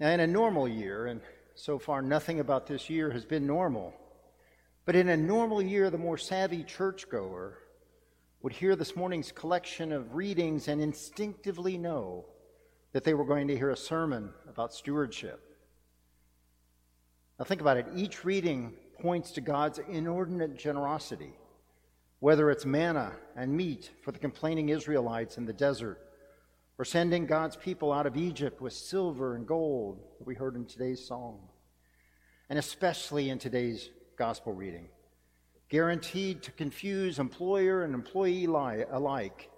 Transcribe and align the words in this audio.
Now, 0.00 0.08
in 0.08 0.20
a 0.20 0.26
normal 0.26 0.66
year, 0.66 1.06
and 1.06 1.20
so 1.54 1.78
far 1.78 2.00
nothing 2.00 2.40
about 2.40 2.66
this 2.66 2.88
year 2.88 3.10
has 3.10 3.26
been 3.26 3.46
normal, 3.46 3.92
but 4.86 4.96
in 4.96 5.10
a 5.10 5.16
normal 5.16 5.60
year, 5.60 5.90
the 5.90 5.98
more 5.98 6.16
savvy 6.16 6.64
churchgoer 6.64 7.58
would 8.40 8.54
hear 8.54 8.74
this 8.76 8.96
morning's 8.96 9.30
collection 9.30 9.92
of 9.92 10.14
readings 10.14 10.68
and 10.68 10.80
instinctively 10.80 11.76
know 11.76 12.24
that 12.92 13.04
they 13.04 13.12
were 13.12 13.26
going 13.26 13.46
to 13.48 13.56
hear 13.58 13.68
a 13.68 13.76
sermon 13.76 14.30
about 14.48 14.72
stewardship. 14.72 15.38
Now, 17.38 17.44
think 17.44 17.60
about 17.60 17.76
it. 17.76 17.86
Each 17.94 18.24
reading 18.24 18.72
points 19.02 19.32
to 19.32 19.42
God's 19.42 19.80
inordinate 19.80 20.56
generosity, 20.56 21.34
whether 22.20 22.50
it's 22.50 22.64
manna 22.64 23.12
and 23.36 23.54
meat 23.54 23.90
for 24.02 24.12
the 24.12 24.18
complaining 24.18 24.70
Israelites 24.70 25.36
in 25.36 25.44
the 25.44 25.52
desert, 25.52 26.09
or 26.80 26.84
sending 26.86 27.26
God's 27.26 27.56
people 27.56 27.92
out 27.92 28.06
of 28.06 28.16
Egypt 28.16 28.62
with 28.62 28.72
silver 28.72 29.36
and 29.36 29.46
gold, 29.46 30.00
that 30.18 30.26
we 30.26 30.34
heard 30.34 30.56
in 30.56 30.64
today's 30.64 31.06
song, 31.06 31.38
and 32.48 32.58
especially 32.58 33.28
in 33.28 33.38
today's 33.38 33.90
gospel 34.16 34.54
reading 34.54 34.88
guaranteed 35.68 36.42
to 36.42 36.50
confuse 36.52 37.18
employer 37.18 37.84
and 37.84 37.94
employee 37.94 38.46
alike, 38.46 39.50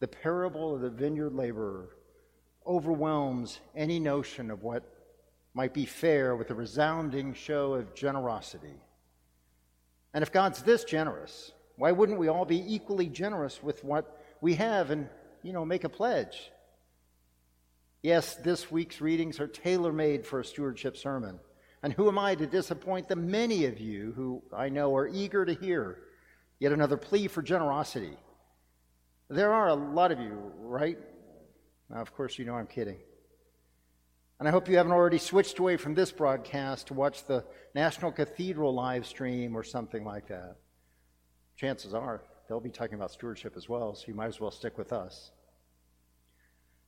the 0.00 0.08
parable 0.08 0.74
of 0.74 0.80
the 0.80 0.88
vineyard 0.88 1.34
laborer 1.34 1.90
overwhelms 2.66 3.60
any 3.76 4.00
notion 4.00 4.50
of 4.50 4.62
what 4.62 4.82
might 5.52 5.74
be 5.74 5.84
fair 5.84 6.34
with 6.34 6.50
a 6.50 6.54
resounding 6.54 7.34
show 7.34 7.74
of 7.74 7.94
generosity. 7.94 8.80
And 10.14 10.22
if 10.22 10.32
God's 10.32 10.62
this 10.62 10.84
generous, 10.84 11.52
why 11.76 11.92
wouldn't 11.92 12.18
we 12.18 12.28
all 12.28 12.46
be 12.46 12.64
equally 12.74 13.10
generous 13.10 13.62
with 13.62 13.84
what 13.84 14.18
we 14.40 14.54
have 14.54 14.90
and, 14.90 15.10
you 15.42 15.52
know, 15.52 15.66
make 15.66 15.84
a 15.84 15.88
pledge? 15.90 16.50
Yes, 18.02 18.34
this 18.36 18.70
week's 18.70 19.00
readings 19.00 19.40
are 19.40 19.46
tailor 19.46 19.92
made 19.92 20.26
for 20.26 20.40
a 20.40 20.44
stewardship 20.44 20.96
sermon. 20.96 21.38
And 21.82 21.92
who 21.92 22.08
am 22.08 22.18
I 22.18 22.34
to 22.34 22.46
disappoint 22.46 23.08
the 23.08 23.16
many 23.16 23.66
of 23.66 23.78
you 23.78 24.12
who 24.16 24.42
I 24.52 24.68
know 24.68 24.96
are 24.96 25.08
eager 25.08 25.44
to 25.44 25.54
hear 25.54 25.98
yet 26.58 26.72
another 26.72 26.96
plea 26.96 27.28
for 27.28 27.42
generosity? 27.42 28.16
There 29.28 29.52
are 29.52 29.68
a 29.68 29.74
lot 29.74 30.12
of 30.12 30.18
you, 30.18 30.52
right? 30.58 30.98
Now, 31.88 32.00
of 32.00 32.14
course, 32.14 32.38
you 32.38 32.44
know 32.44 32.54
I'm 32.54 32.66
kidding. 32.66 32.98
And 34.38 34.48
I 34.48 34.50
hope 34.50 34.68
you 34.68 34.78
haven't 34.78 34.92
already 34.92 35.18
switched 35.18 35.58
away 35.58 35.76
from 35.76 35.94
this 35.94 36.10
broadcast 36.10 36.86
to 36.86 36.94
watch 36.94 37.26
the 37.26 37.44
National 37.74 38.10
Cathedral 38.10 38.74
live 38.74 39.06
stream 39.06 39.54
or 39.54 39.62
something 39.62 40.04
like 40.04 40.28
that. 40.28 40.56
Chances 41.56 41.92
are 41.92 42.22
they'll 42.48 42.60
be 42.60 42.70
talking 42.70 42.94
about 42.94 43.10
stewardship 43.10 43.54
as 43.56 43.68
well, 43.68 43.94
so 43.94 44.04
you 44.08 44.14
might 44.14 44.28
as 44.28 44.40
well 44.40 44.50
stick 44.50 44.78
with 44.78 44.92
us. 44.94 45.30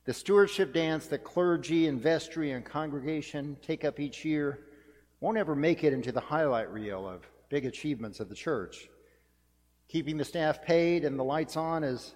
The 0.05 0.13
stewardship 0.13 0.73
dance 0.73 1.07
that 1.07 1.23
clergy 1.23 1.87
and 1.87 2.01
vestry 2.01 2.51
and 2.51 2.65
congregation 2.65 3.55
take 3.61 3.85
up 3.85 3.99
each 4.01 4.25
year 4.25 4.59
won't 5.21 5.37
ever 5.37 5.55
make 5.55 5.85
it 5.85 5.93
into 5.93 6.11
the 6.11 6.19
highlight 6.19 6.69
reel 6.69 7.07
of 7.07 7.25
big 7.47 7.65
achievements 7.65 8.19
of 8.19 8.27
the 8.27 8.35
church. 8.35 8.89
Keeping 9.87 10.17
the 10.17 10.25
staff 10.25 10.61
paid 10.61 11.05
and 11.05 11.17
the 11.17 11.23
lights 11.23 11.55
on 11.55 11.85
is 11.85 12.15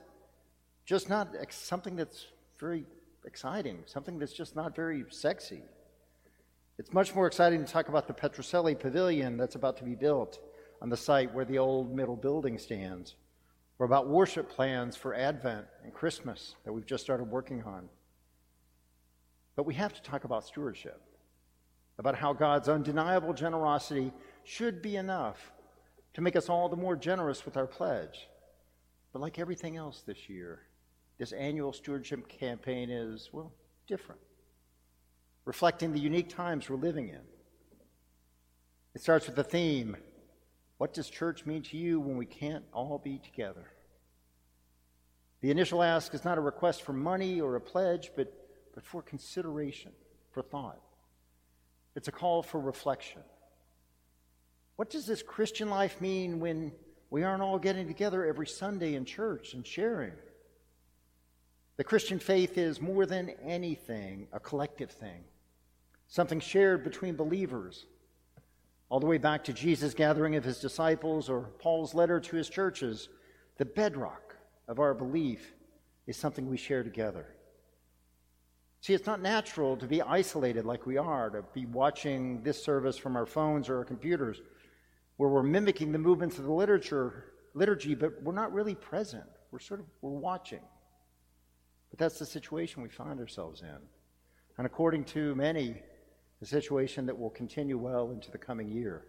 just 0.86 1.08
not 1.08 1.30
something 1.50 1.96
that's 1.96 2.26
very 2.60 2.84
exciting, 3.26 3.84
something 3.86 4.20
that's 4.20 4.34
just 4.34 4.56
not 4.56 4.76
very 4.76 5.06
sexy. 5.10 5.62
It's 6.78 6.92
much 6.92 7.16
more 7.16 7.26
exciting 7.26 7.64
to 7.64 7.72
talk 7.72 7.88
about 7.88 8.08
the 8.08 8.14
Petrocelli 8.14 8.78
Pavilion 8.78 9.38
that's 9.38 9.56
about 9.56 9.78
to 9.78 9.84
be 9.86 9.96
built 9.96 10.40
on 10.82 10.90
the 10.90 10.98
site 10.98 11.34
where 11.34 11.46
the 11.46 11.58
old 11.58 11.96
middle 11.96 12.18
building 12.18 12.58
stands, 12.58 13.16
or 13.80 13.86
about 13.86 14.08
worship 14.08 14.50
plans 14.50 14.96
for 14.96 15.14
Advent 15.14 15.66
and 15.84 15.94
Christmas 15.94 16.56
that 16.66 16.74
we've 16.74 16.86
just 16.86 17.04
started 17.04 17.26
working 17.26 17.64
on. 17.64 17.90
But 19.56 19.66
we 19.66 19.76
have 19.76 19.94
to 19.94 20.02
talk 20.02 20.24
about 20.24 20.46
stewardship 20.46 21.02
about 22.00 22.16
how 22.16 22.34
God's 22.34 22.70
undeniable 22.70 23.34
generosity 23.34 24.12
should 24.44 24.82
be 24.82 24.96
enough 24.96 25.52
to 26.14 26.22
make 26.22 26.36
us 26.36 26.50
all 26.50 26.70
the 26.70 26.76
more 26.76 26.96
generous 26.96 27.46
with 27.46 27.58
our 27.58 27.68
pledge. 27.68 28.28
But 29.14 29.22
like 29.22 29.40
everything 29.40 29.78
else 29.78 30.04
this 30.06 30.30
year, 30.30 30.62
this 31.18 31.32
annual 31.32 31.74
stewardship 31.74 32.28
campaign 32.28 32.90
is, 32.90 33.30
well, 33.32 33.52
different, 33.88 34.22
reflecting 35.46 35.92
the 35.92 36.00
unique 36.00 36.30
times 36.30 36.70
we're 36.70 36.78
living 36.78 37.10
in. 37.10 37.22
It 38.94 39.02
starts 39.02 39.28
with 39.28 39.36
the 39.36 39.44
theme 39.44 39.98
What 40.78 40.94
does 40.94 41.10
church 41.10 41.46
mean 41.48 41.64
to 41.64 41.78
you 41.78 42.00
when 42.00 42.18
we 42.18 42.28
can't 42.28 42.64
all 42.72 43.00
be 43.00 43.18
together? 43.18 43.66
The 45.42 45.52
initial 45.52 45.84
ask 45.84 46.14
is 46.14 46.26
not 46.26 46.38
a 46.38 46.42
request 46.42 46.82
for 46.82 46.94
money 46.94 47.40
or 47.40 47.56
a 47.56 47.62
pledge, 47.62 48.12
but, 48.16 48.34
but 48.74 48.84
for 48.84 49.02
consideration, 49.02 49.92
for 50.32 50.42
thought. 50.42 50.82
It's 51.96 52.08
a 52.08 52.12
call 52.12 52.42
for 52.42 52.60
reflection. 52.60 53.22
What 54.76 54.90
does 54.90 55.06
this 55.06 55.24
Christian 55.24 55.70
life 55.70 56.00
mean 56.02 56.40
when 56.40 56.72
we 57.10 57.24
aren't 57.24 57.42
all 57.42 57.60
getting 57.60 57.88
together 57.88 58.26
every 58.26 58.48
Sunday 58.48 58.96
in 58.96 59.06
church 59.06 59.54
and 59.54 59.66
sharing? 59.66 60.14
The 61.78 61.84
Christian 61.84 62.20
faith 62.20 62.58
is 62.58 62.82
more 62.82 63.06
than 63.06 63.30
anything 63.44 64.28
a 64.34 64.40
collective 64.40 64.92
thing, 64.92 65.24
something 66.08 66.40
shared 66.40 66.84
between 66.84 67.16
believers. 67.16 67.86
All 68.90 69.00
the 69.00 69.06
way 69.06 69.18
back 69.18 69.44
to 69.46 69.54
Jesus' 69.54 69.94
gathering 69.94 70.36
of 70.36 70.44
his 70.44 70.60
disciples 70.60 71.30
or 71.30 71.42
Paul's 71.60 71.94
letter 71.94 72.20
to 72.20 72.36
his 72.36 72.50
churches, 72.50 73.10
the 73.58 73.66
bedrock 73.66 74.27
of 74.68 74.80
our 74.80 74.94
belief 74.94 75.54
is 76.06 76.18
something 76.18 76.50
we 76.50 76.58
share 76.58 76.84
together. 76.84 77.26
See, 78.82 78.94
it's 78.94 79.06
not 79.06 79.22
natural 79.22 79.76
to 79.78 79.88
be 79.88 80.02
isolated 80.02 80.66
like 80.66 80.86
we 80.86 80.98
are, 80.98 81.30
to 81.30 81.44
be 81.54 81.66
watching 81.66 82.44
this 82.44 82.64
service 82.64 82.98
from 82.98 83.16
our 83.16 83.26
phones 83.26 83.70
or 83.70 83.78
our 83.80 83.86
computers, 83.86 84.42
where 85.18 85.30
we're 85.30 85.44
mimicking 85.44 85.92
the 85.92 85.98
movements 85.98 86.38
of 86.38 86.46
the 86.46 86.52
literature, 86.52 87.26
liturgy, 87.54 87.96
but 87.96 88.22
we're 88.22 88.34
not 88.34 88.54
really 88.54 88.76
present. 88.76 89.26
We're 89.52 89.60
sort 89.60 89.80
of 89.80 89.88
we're 90.02 90.12
watching. 90.12 90.62
But 91.90 92.00
that's 92.00 92.20
the 92.20 92.26
situation 92.26 92.84
we 92.84 92.90
find 92.90 93.20
ourselves 93.20 93.62
in. 93.62 93.78
And 94.58 94.66
according 94.66 95.06
to 95.06 95.34
many, 95.36 95.82
the 96.40 96.46
situation 96.46 97.06
that 97.08 97.18
will 97.18 97.30
continue 97.30 97.78
well 97.78 98.12
into 98.12 98.30
the 98.32 98.38
coming 98.38 98.70
year. 98.70 99.06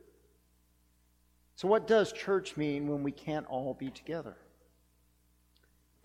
So, 1.57 1.69
what 1.69 1.87
does 1.87 2.13
church 2.13 2.57
mean 2.57 2.89
when 2.89 3.03
we 3.03 3.13
can't 3.13 3.47
all 3.47 3.75
be 3.75 3.91
together? 3.91 4.37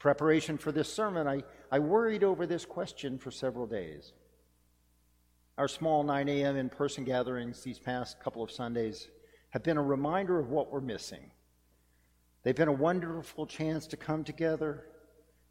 Preparation 0.04 0.58
for 0.58 0.74
this 0.74 0.92
sermon, 0.92 1.30
I, 1.30 1.44
I 1.72 1.80
worried 1.80 2.26
over 2.26 2.46
this 2.46 2.66
question 2.66 3.18
for 3.18 3.32
several 3.32 3.66
days. 3.66 4.12
Our 5.58 5.70
small 5.70 6.04
9 6.04 6.28
a.m. 6.28 6.58
in 6.58 6.68
person 6.68 7.06
gatherings 7.06 7.62
these 7.62 7.80
past 7.80 8.20
couple 8.20 8.44
of 8.44 8.52
Sundays 8.52 9.08
have 9.52 9.64
been 9.64 9.78
a 9.78 9.82
reminder 9.82 10.42
of 10.42 10.50
what 10.50 10.74
we're 10.74 10.82
missing. 10.82 11.32
They've 12.44 12.54
been 12.54 12.68
a 12.68 12.74
wonderful 12.74 13.46
chance 13.46 13.88
to 13.88 13.96
come 13.96 14.26
together, 14.26 14.84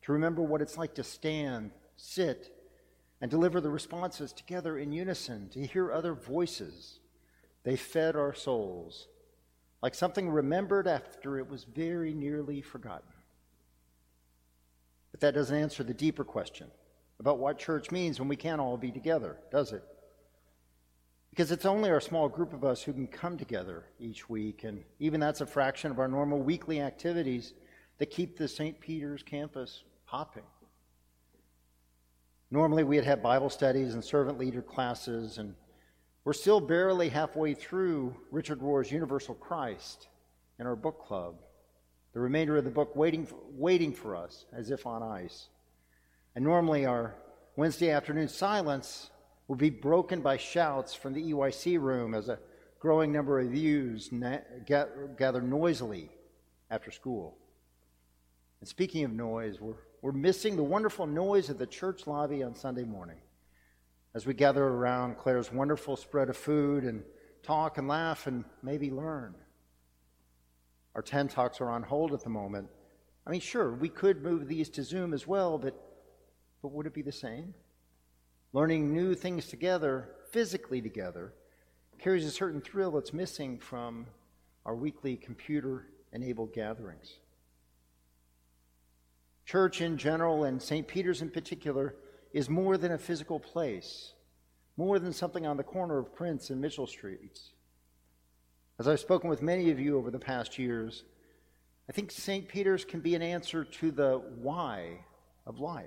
to 0.03 0.13
remember 0.13 0.43
what 0.43 0.61
it's 0.61 0.77
like 0.77 0.97
to 0.97 1.03
stand, 1.03 1.71
sit, 1.97 2.55
and 3.23 3.31
deliver 3.31 3.59
the 3.59 3.71
responses 3.71 4.35
together 4.35 4.77
in 4.77 4.93
unison, 4.93 5.49
to 5.55 5.67
hear 5.67 5.91
other 5.91 6.13
voices. 6.13 6.99
They 7.65 7.77
fed 7.77 8.17
our 8.17 8.35
souls 8.35 9.09
like 9.83 9.95
something 9.95 10.29
remembered 10.29 10.87
after 10.87 11.39
it 11.39 11.49
was 11.49 11.65
very 11.65 12.13
nearly 12.13 12.61
forgotten. 12.61 13.12
That 15.23 15.35
doesn't 15.35 15.57
answer 15.57 15.85
the 15.85 15.95
deeper 15.95 16.25
question 16.25 16.67
about 17.21 17.39
what 17.39 17.57
church 17.57 17.93
means 17.93 18.19
when 18.19 18.29
we 18.29 18.35
can't 18.35 18.61
all 18.61 18.77
be 18.77 18.91
together, 18.91 19.39
does 19.53 19.71
it? 19.71 19.85
Because 21.31 21.53
it's 21.53 21.65
only 21.65 21.91
our 21.91 22.01
small 22.01 22.29
group 22.29 22.53
of 22.53 22.65
us 22.65 22.83
who 22.83 22.93
can 22.93 23.07
come 23.07 23.39
together 23.39 23.85
each 24.01 24.29
week, 24.29 24.65
and 24.65 24.83
even 24.99 25.21
that's 25.21 25.41
a 25.41 25.47
fraction 25.47 25.93
of 25.93 26.01
our 26.01 26.09
normal 26.09 26.41
weekly 26.41 26.81
activities 26.81 27.55
that 27.99 28.11
keep 28.11 28.37
the 28.37 28.49
St. 28.49 28.81
Peter's 28.81 29.23
campus 29.23 29.85
popping. 30.09 30.43
Normally, 32.51 32.83
we'd 32.83 33.05
have 33.05 33.23
Bible 33.23 33.49
studies 33.49 33.95
and 33.95 34.03
servant 34.03 34.39
leader 34.39 34.61
classes, 34.61 35.39
and 35.39 35.55
we're 36.25 36.33
still 36.33 36.61
barely 36.61 37.09
halfway 37.09 37.55
through 37.55 38.17
Richard 38.33 38.61
Rohr's 38.61 38.91
Universal 38.91 39.37
Christ 39.37 40.09
in 40.59 40.67
our 40.67 40.75
book 40.75 41.01
club 41.01 41.37
the 42.13 42.21
remainder 42.21 42.57
of 42.57 42.65
the 42.65 42.71
book 42.71 42.95
waiting 42.95 43.27
for, 43.27 43.39
waiting 43.51 43.93
for 43.93 44.17
us 44.17 44.45
as 44.53 44.71
if 44.71 44.87
on 44.87 45.03
ice. 45.03 45.49
And 46.35 46.45
normally 46.45 46.87
our 46.87 47.15
Wednesday 47.57 47.91
afternoon 47.91 48.29
silence 48.29 49.11
would 49.49 49.59
be 49.59 49.71
broken 49.71 50.21
by 50.21 50.37
shouts 50.37 50.95
from 50.95 51.13
the 51.13 51.33
EYC 51.33 51.81
room 51.81 52.15
as 52.15 52.29
a 52.29 52.39
growing 52.79 53.13
number 53.13 53.39
of 53.39 53.55
youths 53.55 54.11
na- 54.11 54.39
gather 54.67 55.41
noisily 55.41 56.11
after 56.71 56.91
school. 56.91 57.37
And 58.61 58.69
speaking 58.69 59.05
of 59.05 59.13
noise, 59.13 59.61
we're, 59.61 59.75
we're 60.01 60.13
missing 60.13 60.57
the 60.57 60.63
wonderful 60.63 61.07
noise 61.07 61.51
of 61.51 61.59
the 61.59 61.67
church 61.67 62.07
lobby 62.07 62.43
on 62.43 62.55
Sunday 62.55 62.85
morning 62.85 63.19
as 64.15 64.27
we 64.27 64.35
gather 64.35 64.65
around 64.65 65.17
Claire's 65.17 65.53
wonderful 65.53 65.97
spread 65.97 66.29
of 66.29 66.37
food 66.37 66.85
and 66.85 67.03
talk 67.43 67.79
and 67.79 67.89
laugh 67.89 68.27
and 68.27 68.45
maybe 68.63 68.91
learn. 68.91 69.35
Our 70.95 71.03
10 71.03 71.29
talks 71.29 71.61
are 71.61 71.71
on 71.71 71.83
hold 71.83 72.13
at 72.13 72.23
the 72.23 72.31
moment. 72.31 72.69
I 73.27 73.31
mean, 73.31 73.41
sure, 73.41 73.73
we 73.73 73.89
could 73.89 74.23
move 74.23 74.49
these 74.49 74.69
to 74.71 74.83
Zoom 74.83 75.15
as 75.15 75.27
well, 75.27 75.59
but, 75.59 75.75
but 76.61 76.73
would 76.73 76.87
it 76.87 76.95
be 76.95 77.03
the 77.03 77.13
same? 77.13 77.55
Learning 78.53 78.93
new 78.93 79.15
things 79.15 79.47
together, 79.47 80.11
physically 80.31 80.83
together, 80.83 81.33
carries 81.99 82.27
a 82.27 82.31
certain 82.31 82.61
thrill 82.61 82.91
that's 82.91 83.13
missing 83.13 83.59
from 83.59 84.07
our 84.67 84.75
weekly 84.75 85.17
computer 85.17 85.87
enabled 86.13 86.53
gatherings. 86.53 87.19
Church 89.47 89.81
in 89.81 89.97
general, 89.97 90.45
and 90.45 90.61
St. 90.61 90.87
Peter's 90.87 91.23
in 91.23 91.31
particular, 91.31 91.95
is 92.33 92.49
more 92.49 92.77
than 92.77 92.93
a 92.93 92.99
physical 92.99 93.41
place, 93.41 94.13
more 94.77 94.99
than 94.99 95.13
something 95.13 95.47
on 95.47 95.57
the 95.57 95.63
corner 95.63 95.99
of 95.99 96.15
Prince 96.15 96.51
and 96.51 96.61
Mitchell 96.61 96.87
Streets. 96.87 97.53
As 98.83 98.89
I've 98.89 98.99
spoken 98.99 99.31
with 99.31 99.43
many 99.43 99.71
of 99.71 99.79
you 99.79 99.97
over 99.97 100.11
the 100.11 100.19
past 100.19 100.59
years, 100.59 101.05
I 101.89 101.93
think 101.93 102.11
St. 102.11 102.49
Peter's 102.49 102.85
can 102.85 102.99
be 102.99 103.15
an 103.15 103.23
answer 103.23 103.63
to 103.63 103.93
the 103.93 104.21
why 104.41 105.05
of 105.47 105.61
life. 105.61 105.87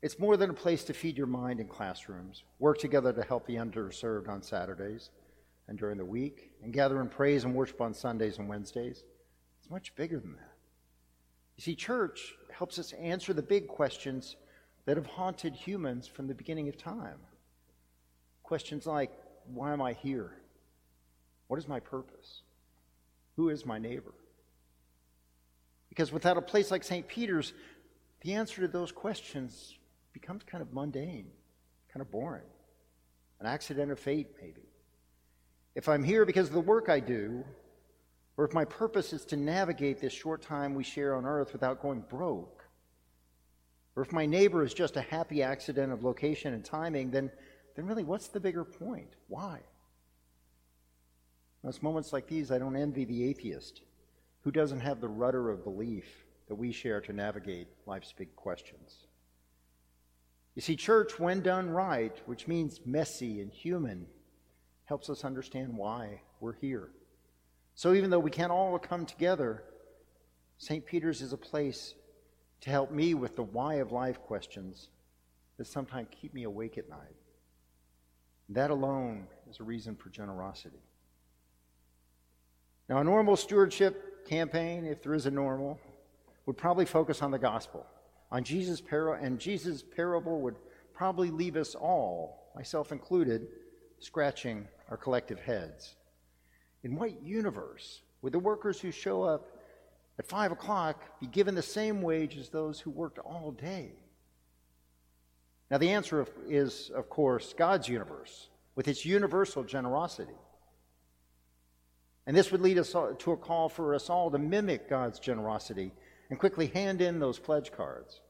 It's 0.00 0.18
more 0.18 0.38
than 0.38 0.48
a 0.48 0.54
place 0.54 0.84
to 0.84 0.94
feed 0.94 1.18
your 1.18 1.26
mind 1.26 1.60
in 1.60 1.68
classrooms, 1.68 2.44
work 2.58 2.78
together 2.78 3.12
to 3.12 3.22
help 3.22 3.46
the 3.46 3.56
underserved 3.56 4.30
on 4.30 4.40
Saturdays 4.40 5.10
and 5.68 5.78
during 5.78 5.98
the 5.98 6.06
week, 6.06 6.52
and 6.62 6.72
gather 6.72 7.02
in 7.02 7.10
praise 7.10 7.44
and 7.44 7.54
worship 7.54 7.82
on 7.82 7.92
Sundays 7.92 8.38
and 8.38 8.48
Wednesdays. 8.48 9.04
It's 9.60 9.70
much 9.70 9.94
bigger 9.94 10.18
than 10.18 10.32
that. 10.36 10.56
You 11.58 11.64
see, 11.64 11.74
church 11.74 12.32
helps 12.50 12.78
us 12.78 12.94
answer 12.94 13.34
the 13.34 13.42
big 13.42 13.68
questions 13.68 14.36
that 14.86 14.96
have 14.96 15.04
haunted 15.04 15.54
humans 15.54 16.08
from 16.08 16.28
the 16.28 16.34
beginning 16.34 16.66
of 16.66 16.78
time. 16.78 17.18
Questions 18.42 18.86
like, 18.86 19.12
why 19.52 19.74
am 19.74 19.82
I 19.82 19.92
here? 19.92 20.37
What 21.48 21.58
is 21.58 21.66
my 21.66 21.80
purpose? 21.80 22.42
Who 23.36 23.48
is 23.48 23.66
my 23.66 23.78
neighbor? 23.78 24.14
Because 25.88 26.12
without 26.12 26.36
a 26.36 26.42
place 26.42 26.70
like 26.70 26.84
St. 26.84 27.08
Peter's, 27.08 27.52
the 28.20 28.34
answer 28.34 28.60
to 28.60 28.68
those 28.68 28.92
questions 28.92 29.74
becomes 30.12 30.44
kind 30.44 30.62
of 30.62 30.72
mundane, 30.72 31.26
kind 31.92 32.00
of 32.00 32.10
boring, 32.10 32.42
an 33.40 33.46
accident 33.46 33.90
of 33.90 33.98
fate, 33.98 34.28
maybe. 34.40 34.62
If 35.74 35.88
I'm 35.88 36.04
here 36.04 36.24
because 36.24 36.48
of 36.48 36.54
the 36.54 36.60
work 36.60 36.88
I 36.88 37.00
do, 37.00 37.44
or 38.36 38.44
if 38.44 38.52
my 38.52 38.64
purpose 38.64 39.12
is 39.12 39.24
to 39.26 39.36
navigate 39.36 40.00
this 40.00 40.12
short 40.12 40.42
time 40.42 40.74
we 40.74 40.84
share 40.84 41.14
on 41.14 41.24
earth 41.24 41.52
without 41.52 41.80
going 41.80 42.04
broke, 42.08 42.64
or 43.96 44.02
if 44.02 44.12
my 44.12 44.26
neighbor 44.26 44.62
is 44.62 44.74
just 44.74 44.96
a 44.96 45.00
happy 45.00 45.42
accident 45.42 45.92
of 45.92 46.04
location 46.04 46.54
and 46.54 46.64
timing, 46.64 47.10
then, 47.10 47.30
then 47.74 47.86
really 47.86 48.04
what's 48.04 48.28
the 48.28 48.38
bigger 48.38 48.64
point? 48.64 49.08
Why? 49.26 49.60
It's 51.64 51.82
moments 51.82 52.12
like 52.12 52.26
these 52.26 52.50
I 52.50 52.58
don't 52.58 52.76
envy 52.76 53.04
the 53.04 53.24
atheist 53.24 53.82
who 54.42 54.50
doesn't 54.50 54.80
have 54.80 55.00
the 55.00 55.08
rudder 55.08 55.50
of 55.50 55.64
belief 55.64 56.06
that 56.46 56.54
we 56.54 56.72
share 56.72 57.00
to 57.02 57.12
navigate 57.12 57.68
life's 57.86 58.12
big 58.16 58.34
questions. 58.36 59.06
You 60.54 60.62
see, 60.62 60.76
church, 60.76 61.18
when 61.18 61.40
done 61.40 61.70
right, 61.70 62.16
which 62.26 62.48
means 62.48 62.80
messy 62.84 63.40
and 63.40 63.52
human, 63.52 64.06
helps 64.86 65.10
us 65.10 65.24
understand 65.24 65.76
why 65.76 66.22
we're 66.40 66.54
here. 66.54 66.88
So 67.74 67.92
even 67.92 68.10
though 68.10 68.18
we 68.18 68.30
can't 68.30 68.50
all 68.50 68.78
come 68.78 69.06
together, 69.06 69.62
St. 70.56 70.84
Peter's 70.84 71.22
is 71.22 71.32
a 71.32 71.36
place 71.36 71.94
to 72.62 72.70
help 72.70 72.90
me 72.90 73.14
with 73.14 73.36
the 73.36 73.42
why 73.42 73.74
of 73.74 73.92
life 73.92 74.20
questions 74.22 74.88
that 75.58 75.66
sometimes 75.66 76.08
keep 76.10 76.34
me 76.34 76.44
awake 76.44 76.78
at 76.78 76.88
night. 76.88 77.16
That 78.48 78.70
alone 78.70 79.26
is 79.50 79.60
a 79.60 79.64
reason 79.64 79.94
for 79.94 80.08
generosity. 80.08 80.82
Now, 82.88 82.98
a 82.98 83.04
normal 83.04 83.36
stewardship 83.36 84.26
campaign, 84.26 84.86
if 84.86 85.02
there 85.02 85.14
is 85.14 85.26
a 85.26 85.30
normal, 85.30 85.78
would 86.46 86.56
probably 86.56 86.86
focus 86.86 87.20
on 87.20 87.30
the 87.30 87.38
gospel, 87.38 87.84
on 88.30 88.44
Jesus' 88.44 88.80
parable, 88.80 89.22
and 89.22 89.38
Jesus' 89.38 89.82
parable 89.82 90.40
would 90.40 90.56
probably 90.94 91.30
leave 91.30 91.56
us 91.56 91.74
all, 91.74 92.50
myself 92.56 92.90
included, 92.90 93.46
scratching 93.98 94.66
our 94.90 94.96
collective 94.96 95.40
heads. 95.40 95.96
In 96.82 96.96
what 96.96 97.22
universe 97.22 98.00
would 98.22 98.32
the 98.32 98.38
workers 98.38 98.80
who 98.80 98.90
show 98.90 99.22
up 99.22 99.48
at 100.18 100.26
five 100.26 100.50
o'clock 100.50 101.20
be 101.20 101.26
given 101.26 101.54
the 101.54 101.62
same 101.62 102.00
wage 102.00 102.36
as 102.36 102.48
those 102.48 102.80
who 102.80 102.90
worked 102.90 103.18
all 103.18 103.50
day? 103.52 103.92
Now, 105.70 105.76
the 105.76 105.90
answer 105.90 106.26
is, 106.48 106.90
of 106.94 107.10
course, 107.10 107.52
God's 107.52 107.88
universe, 107.88 108.48
with 108.74 108.88
its 108.88 109.04
universal 109.04 109.62
generosity. 109.62 110.32
And 112.28 112.36
this 112.36 112.52
would 112.52 112.60
lead 112.60 112.76
us 112.76 112.92
to 112.92 113.32
a 113.32 113.36
call 113.38 113.70
for 113.70 113.94
us 113.94 114.10
all 114.10 114.30
to 114.30 114.38
mimic 114.38 114.86
God's 114.86 115.18
generosity 115.18 115.92
and 116.28 116.38
quickly 116.38 116.66
hand 116.66 117.00
in 117.00 117.20
those 117.20 117.38
pledge 117.38 117.72
cards. 117.72 118.20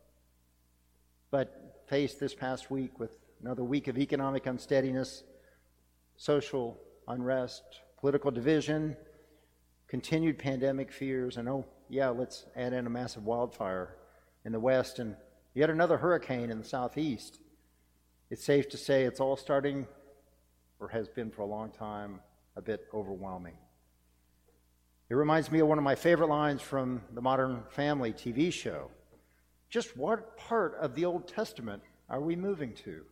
But 1.33 1.83
faced 1.89 2.21
this 2.21 2.33
past 2.33 2.71
week 2.71 3.00
with 3.00 3.19
another 3.43 3.65
week 3.65 3.89
of 3.89 3.99
economic 3.99 4.47
unsteadiness, 4.47 5.25
social 6.17 6.79
unrest, 7.09 7.65
political 7.99 8.31
division, 8.31 8.97
continued 9.89 10.39
pandemic 10.39 10.93
fears, 10.93 11.37
and 11.37 11.49
oh, 11.49 11.67
yeah, 11.89 12.11
let's 12.11 12.47
add 12.55 12.73
in 12.73 12.87
a 12.87 12.91
massive 12.91 13.25
wildfire 13.25 13.97
in 14.44 14.53
the 14.53 14.61
west 14.61 15.01
and 15.01 15.17
yet 15.55 15.71
another 15.71 15.99
hurricane 15.99 16.51
in 16.51 16.59
the 16.59 16.65
southeast. 16.65 17.41
It's 18.31 18.44
safe 18.44 18.69
to 18.69 18.77
say 18.77 19.03
it's 19.03 19.19
all 19.19 19.37
starting, 19.37 19.89
or 20.79 20.87
has 20.87 21.09
been 21.09 21.33
for 21.33 21.43
a 21.43 21.47
long 21.47 21.73
time, 21.73 22.21
a 22.55 22.62
bit 22.62 22.87
overwhelming. 22.94 23.56
It 25.10 25.14
reminds 25.14 25.50
me 25.50 25.60
of 25.60 25.69
one 25.69 25.78
of 25.78 25.84
my 25.84 25.94
favorite 25.94 26.28
lines 26.28 26.60
from 26.60 27.00
the 27.14 27.22
Modern 27.22 27.62
Family 27.70 28.12
TV 28.12 28.52
show. 28.52 28.90
Just 29.70 29.96
what 29.96 30.37
part 30.37 30.76
of 30.81 30.94
the 30.94 31.06
Old 31.06 31.26
Testament 31.26 31.82
are 32.10 32.20
we 32.20 32.37
moving 32.37 32.75
to? 32.84 33.05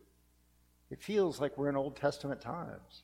It 0.91 1.01
feels 1.01 1.41
like 1.41 1.57
we're 1.57 1.69
in 1.69 1.75
Old 1.75 1.95
Testament 1.95 2.39
times. 2.39 3.03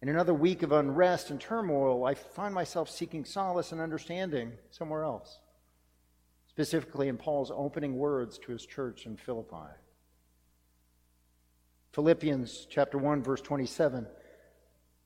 In 0.00 0.08
another 0.08 0.32
week 0.32 0.62
of 0.62 0.72
unrest 0.72 1.30
and 1.30 1.40
turmoil, 1.40 2.04
I 2.06 2.14
find 2.14 2.54
myself 2.54 2.88
seeking 2.88 3.24
solace 3.24 3.72
and 3.72 3.80
understanding 3.80 4.52
somewhere 4.70 5.02
else, 5.02 5.38
specifically 6.46 7.08
in 7.08 7.18
Paul's 7.18 7.50
opening 7.54 7.98
words 7.98 8.38
to 8.38 8.52
his 8.52 8.64
church 8.64 9.04
in 9.04 9.16
Philippi. 9.16 9.74
Philippians 11.92 12.66
chapter 12.70 12.96
1 12.96 13.22
verse 13.22 13.40
27 13.40 14.06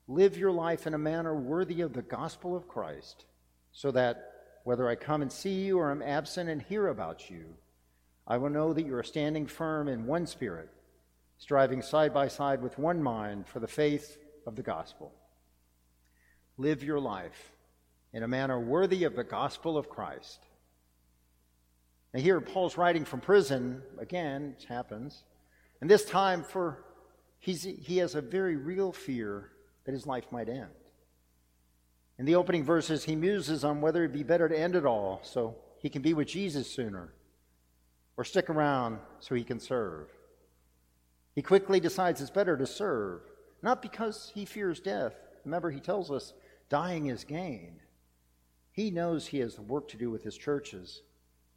live 0.08 0.36
your 0.36 0.52
life 0.52 0.86
in 0.86 0.94
a 0.94 0.98
manner 0.98 1.34
worthy 1.34 1.80
of 1.80 1.92
the 1.92 2.02
gospel 2.02 2.56
of 2.56 2.68
Christ, 2.68 3.24
so 3.72 3.90
that 3.92 4.30
whether 4.64 4.88
I 4.88 4.94
come 4.94 5.22
and 5.22 5.32
see 5.32 5.64
you 5.64 5.78
or 5.78 5.90
am 5.90 6.02
absent 6.02 6.48
and 6.48 6.62
hear 6.62 6.88
about 6.88 7.30
you, 7.30 7.44
I 8.26 8.36
will 8.36 8.50
know 8.50 8.72
that 8.72 8.86
you 8.86 8.94
are 8.96 9.02
standing 9.02 9.46
firm 9.46 9.88
in 9.88 10.06
one 10.06 10.26
spirit, 10.26 10.68
striving 11.38 11.82
side 11.82 12.14
by 12.14 12.28
side 12.28 12.62
with 12.62 12.78
one 12.78 13.02
mind 13.02 13.46
for 13.46 13.60
the 13.60 13.66
faith 13.66 14.18
of 14.46 14.56
the 14.56 14.62
gospel. 14.62 15.12
Live 16.56 16.82
your 16.82 17.00
life 17.00 17.52
in 18.12 18.22
a 18.22 18.28
manner 18.28 18.60
worthy 18.60 19.04
of 19.04 19.16
the 19.16 19.24
gospel 19.24 19.76
of 19.76 19.88
Christ. 19.88 20.46
Now, 22.12 22.20
here 22.20 22.40
Paul's 22.40 22.76
writing 22.76 23.04
from 23.04 23.20
prison, 23.20 23.82
again, 23.98 24.54
it 24.58 24.66
happens, 24.68 25.24
and 25.80 25.88
this 25.88 26.04
time 26.04 26.44
for 26.44 26.84
he's, 27.38 27.62
he 27.62 27.96
has 27.98 28.14
a 28.14 28.20
very 28.20 28.56
real 28.56 28.92
fear 28.92 29.51
that 29.84 29.92
his 29.92 30.06
life 30.06 30.26
might 30.30 30.48
end. 30.48 30.70
In 32.18 32.26
the 32.26 32.34
opening 32.36 32.64
verses, 32.64 33.04
he 33.04 33.16
muses 33.16 33.64
on 33.64 33.80
whether 33.80 34.04
it'd 34.04 34.12
be 34.12 34.22
better 34.22 34.48
to 34.48 34.58
end 34.58 34.76
it 34.76 34.86
all 34.86 35.20
so 35.22 35.56
he 35.78 35.88
can 35.88 36.02
be 36.02 36.14
with 36.14 36.28
Jesus 36.28 36.70
sooner 36.70 37.12
or 38.16 38.24
stick 38.24 38.50
around 38.50 38.98
so 39.20 39.34
he 39.34 39.44
can 39.44 39.58
serve. 39.58 40.08
He 41.34 41.42
quickly 41.42 41.80
decides 41.80 42.20
it's 42.20 42.30
better 42.30 42.56
to 42.56 42.66
serve, 42.66 43.22
not 43.62 43.82
because 43.82 44.30
he 44.34 44.44
fears 44.44 44.80
death. 44.80 45.14
Remember, 45.44 45.70
he 45.70 45.80
tells 45.80 46.10
us 46.10 46.34
dying 46.68 47.06
is 47.06 47.24
gain. 47.24 47.80
He 48.70 48.90
knows 48.90 49.26
he 49.26 49.38
has 49.38 49.58
work 49.58 49.88
to 49.88 49.96
do 49.96 50.10
with 50.10 50.22
his 50.22 50.36
churches, 50.36 51.02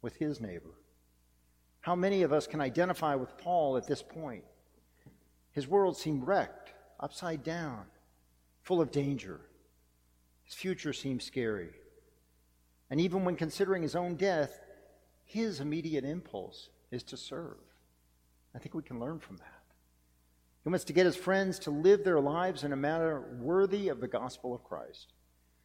with 0.02 0.16
his 0.16 0.40
neighbor. 0.40 0.74
How 1.80 1.94
many 1.94 2.22
of 2.22 2.32
us 2.32 2.46
can 2.46 2.60
identify 2.60 3.14
with 3.14 3.38
Paul 3.38 3.76
at 3.76 3.86
this 3.86 4.02
point? 4.02 4.44
His 5.52 5.68
world 5.68 5.96
seemed 5.96 6.26
wrecked, 6.26 6.72
upside 6.98 7.44
down 7.44 7.84
full 8.66 8.80
of 8.80 8.90
danger. 8.90 9.40
His 10.42 10.54
future 10.54 10.92
seems 10.92 11.24
scary. 11.24 11.70
And 12.90 13.00
even 13.00 13.24
when 13.24 13.36
considering 13.36 13.80
his 13.80 13.94
own 13.94 14.16
death, 14.16 14.58
his 15.24 15.60
immediate 15.60 16.04
impulse 16.04 16.68
is 16.90 17.04
to 17.04 17.16
serve. 17.16 17.58
I 18.56 18.58
think 18.58 18.74
we 18.74 18.82
can 18.82 18.98
learn 18.98 19.20
from 19.20 19.36
that. 19.36 19.62
He 20.64 20.68
wants 20.68 20.84
to 20.86 20.92
get 20.92 21.06
his 21.06 21.14
friends 21.14 21.60
to 21.60 21.70
live 21.70 22.02
their 22.02 22.18
lives 22.18 22.64
in 22.64 22.72
a 22.72 22.76
manner 22.76 23.36
worthy 23.38 23.88
of 23.88 24.00
the 24.00 24.08
gospel 24.08 24.52
of 24.52 24.64
Christ. 24.64 25.12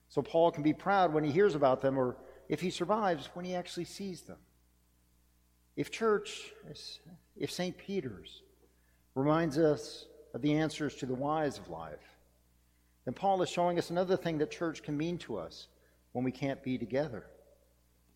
So 0.08 0.22
Paul 0.22 0.52
can 0.52 0.62
be 0.62 0.74
proud 0.74 1.12
when 1.12 1.24
he 1.24 1.32
hears 1.32 1.56
about 1.56 1.82
them, 1.82 1.98
or 1.98 2.18
if 2.50 2.62
he 2.62 2.70
survives, 2.70 3.32
when 3.34 3.46
he 3.46 3.56
actually 3.56 3.86
sees 3.86 4.22
them. 4.22 4.38
If 5.76 5.90
church, 5.90 6.52
if 7.36 7.52
St. 7.52 7.76
Peter's 7.80 8.44
reminds 9.16 9.58
us 9.58 10.06
of 10.36 10.44
the 10.44 10.54
answers 10.54 10.94
to 10.98 11.08
the 11.08 11.16
whys 11.16 11.58
of 11.58 11.68
life, 11.68 12.11
then 13.06 13.14
Paul 13.14 13.42
is 13.42 13.50
showing 13.50 13.78
us 13.78 13.90
another 13.90 14.18
thing 14.18 14.38
that 14.38 14.52
church 14.52 14.84
can 14.84 14.98
mean 14.98 15.18
to 15.20 15.38
us 15.38 15.68
when 16.12 16.24
we 16.24 16.32
can't 16.32 16.62
be 16.64 16.78
together. 16.78 17.26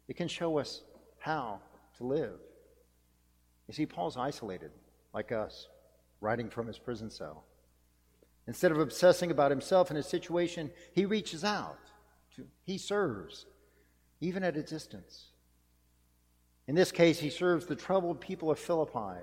It 0.08 0.18
can 0.18 0.28
show 0.28 0.60
us 0.60 0.82
how 1.20 1.60
to 1.98 2.04
live. 2.04 2.40
You 3.68 3.74
see, 3.74 3.86
Paul's 3.86 4.18
isolated, 4.18 4.72
like 5.14 5.32
us, 5.32 5.68
writing 6.22 6.50
from 6.50 6.68
his 6.68 6.78
prison 6.78 7.10
cell. 7.10 7.44
Instead 8.48 8.72
of 8.72 8.80
obsessing 8.80 9.32
about 9.32 9.50
himself 9.50 9.90
and 9.90 9.98
his 9.98 10.06
situation, 10.06 10.72
he 10.94 11.06
reaches 11.06 11.44
out. 11.44 11.80
To, 12.36 12.46
he 12.64 12.78
serves, 12.78 13.48
even 14.22 14.44
at 14.44 14.58
a 14.58 14.62
distance. 14.62 15.32
In 16.68 16.76
this 16.76 16.92
case, 16.92 17.20
he 17.20 17.30
serves 17.30 17.66
the 17.66 17.76
troubled 17.76 18.20
people 18.20 18.52
of 18.52 18.60
Philippi. 18.60 19.22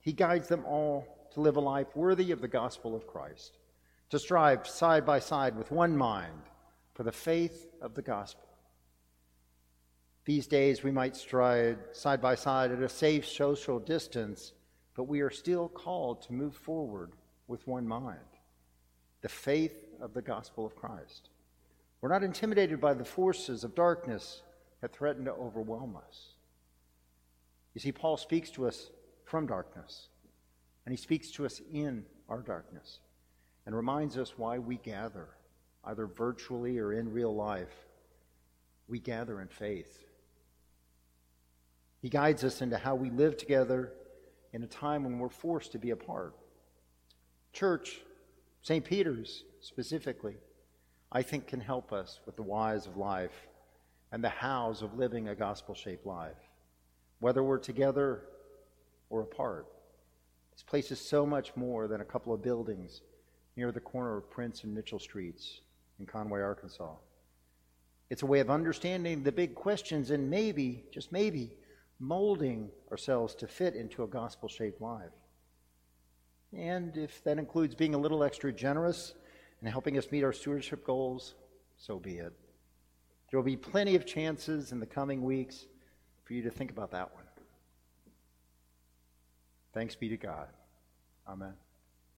He 0.00 0.12
guides 0.12 0.48
them 0.48 0.64
all 0.66 1.06
to 1.32 1.40
live 1.40 1.56
a 1.56 1.60
life 1.60 1.94
worthy 1.94 2.30
of 2.30 2.40
the 2.40 2.48
gospel 2.48 2.94
of 2.94 3.06
Christ, 3.06 3.56
to 4.10 4.18
strive 4.18 4.66
side 4.66 5.04
by 5.04 5.18
side 5.18 5.56
with 5.56 5.70
one 5.70 5.96
mind 5.96 6.42
for 6.94 7.02
the 7.02 7.12
faith 7.12 7.66
of 7.80 7.94
the 7.94 8.02
gospel. 8.02 8.48
These 10.24 10.46
days, 10.46 10.82
we 10.82 10.90
might 10.90 11.16
stride 11.16 11.78
side 11.92 12.20
by 12.20 12.34
side 12.34 12.70
at 12.70 12.82
a 12.82 12.88
safe 12.88 13.26
social 13.26 13.78
distance, 13.78 14.52
but 14.94 15.04
we 15.04 15.20
are 15.20 15.30
still 15.30 15.68
called 15.68 16.22
to 16.22 16.32
move 16.32 16.54
forward 16.54 17.12
with 17.46 17.66
one 17.66 17.86
mind 17.86 18.18
the 19.20 19.28
faith 19.28 19.84
of 20.00 20.14
the 20.14 20.22
gospel 20.22 20.64
of 20.64 20.76
Christ. 20.76 21.30
We're 22.00 22.08
not 22.08 22.22
intimidated 22.22 22.80
by 22.80 22.94
the 22.94 23.04
forces 23.04 23.64
of 23.64 23.74
darkness 23.74 24.42
that 24.80 24.92
threaten 24.92 25.24
to 25.24 25.32
overwhelm 25.32 25.96
us. 25.96 26.34
You 27.74 27.80
see, 27.80 27.92
Paul 27.92 28.16
speaks 28.16 28.50
to 28.50 28.68
us 28.68 28.90
from 29.24 29.46
darkness, 29.46 30.08
and 30.84 30.92
he 30.92 30.96
speaks 30.96 31.30
to 31.32 31.46
us 31.46 31.60
in 31.72 32.04
our 32.28 32.42
darkness, 32.42 33.00
and 33.68 33.76
reminds 33.76 34.16
us 34.16 34.32
why 34.38 34.58
we 34.58 34.78
gather, 34.78 35.28
either 35.84 36.06
virtually 36.06 36.78
or 36.78 36.94
in 36.94 37.12
real 37.12 37.36
life. 37.36 37.84
We 38.88 38.98
gather 38.98 39.42
in 39.42 39.48
faith. 39.48 40.06
He 42.00 42.08
guides 42.08 42.44
us 42.44 42.62
into 42.62 42.78
how 42.78 42.94
we 42.94 43.10
live 43.10 43.36
together 43.36 43.92
in 44.54 44.62
a 44.62 44.66
time 44.66 45.04
when 45.04 45.18
we're 45.18 45.28
forced 45.28 45.72
to 45.72 45.78
be 45.78 45.90
apart. 45.90 46.34
Church, 47.52 48.00
St. 48.62 48.82
Peter's 48.82 49.44
specifically, 49.60 50.38
I 51.12 51.20
think 51.20 51.46
can 51.46 51.60
help 51.60 51.92
us 51.92 52.20
with 52.24 52.36
the 52.36 52.42
whys 52.42 52.86
of 52.86 52.96
life 52.96 53.48
and 54.10 54.24
the 54.24 54.30
hows 54.30 54.80
of 54.80 54.96
living 54.96 55.28
a 55.28 55.34
gospel 55.34 55.74
shaped 55.74 56.06
life, 56.06 56.40
whether 57.20 57.42
we're 57.42 57.58
together 57.58 58.22
or 59.10 59.20
apart. 59.20 59.66
This 60.54 60.62
place 60.62 60.90
is 60.90 60.98
so 60.98 61.26
much 61.26 61.54
more 61.54 61.86
than 61.86 62.00
a 62.00 62.06
couple 62.06 62.32
of 62.32 62.40
buildings 62.40 63.02
near 63.58 63.72
the 63.72 63.80
corner 63.80 64.16
of 64.16 64.30
Prince 64.30 64.62
and 64.62 64.72
Mitchell 64.72 65.00
Streets 65.00 65.62
in 65.98 66.06
Conway, 66.06 66.40
Arkansas. 66.40 66.94
It's 68.08 68.22
a 68.22 68.26
way 68.26 68.38
of 68.38 68.50
understanding 68.50 69.24
the 69.24 69.32
big 69.32 69.56
questions 69.56 70.12
and 70.12 70.30
maybe, 70.30 70.84
just 70.92 71.10
maybe, 71.10 71.50
molding 71.98 72.70
ourselves 72.92 73.34
to 73.34 73.48
fit 73.48 73.74
into 73.74 74.04
a 74.04 74.06
gospel 74.06 74.48
shaped 74.48 74.80
life. 74.80 75.10
And 76.56 76.96
if 76.96 77.22
that 77.24 77.38
includes 77.38 77.74
being 77.74 77.94
a 77.94 77.98
little 77.98 78.22
extra 78.22 78.52
generous 78.52 79.14
and 79.60 79.68
helping 79.68 79.98
us 79.98 80.10
meet 80.12 80.22
our 80.22 80.32
stewardship 80.32 80.84
goals, 80.84 81.34
so 81.76 81.98
be 81.98 82.18
it. 82.18 82.32
There 83.30 83.38
will 83.38 83.44
be 83.44 83.56
plenty 83.56 83.96
of 83.96 84.06
chances 84.06 84.70
in 84.70 84.78
the 84.78 84.86
coming 84.86 85.22
weeks 85.22 85.66
for 86.24 86.32
you 86.32 86.42
to 86.42 86.50
think 86.50 86.70
about 86.70 86.92
that 86.92 87.12
one. 87.12 87.24
Thanks 89.74 89.96
be 89.96 90.08
to 90.08 90.16
God. 90.16 90.46
Amen. 91.28 91.54